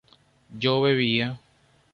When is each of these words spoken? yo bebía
yo 0.61 0.81
bebía 0.81 1.37